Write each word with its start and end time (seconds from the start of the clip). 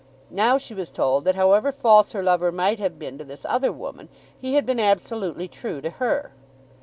Now 0.31 0.57
she 0.57 0.73
was 0.73 0.89
told 0.89 1.25
that 1.25 1.35
however 1.35 1.71
false 1.71 2.13
her 2.13 2.23
lover 2.23 2.51
might 2.51 2.79
have 2.79 2.97
been 2.97 3.19
to 3.19 3.23
this 3.23 3.45
other 3.45 3.71
woman 3.71 4.09
he 4.35 4.55
had 4.55 4.65
been 4.65 4.79
absolutely 4.79 5.47
true 5.47 5.79
to 5.79 5.91
her. 5.91 6.31